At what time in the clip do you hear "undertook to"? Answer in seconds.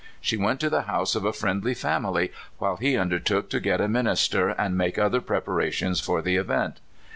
2.97-3.59